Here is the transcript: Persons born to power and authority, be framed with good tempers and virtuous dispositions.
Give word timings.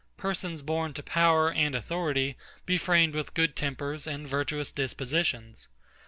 Persons 0.17 0.63
born 0.63 0.95
to 0.95 1.03
power 1.03 1.51
and 1.51 1.75
authority, 1.75 2.35
be 2.65 2.79
framed 2.79 3.13
with 3.13 3.35
good 3.35 3.55
tempers 3.55 4.07
and 4.07 4.27
virtuous 4.27 4.71
dispositions. 4.71 5.67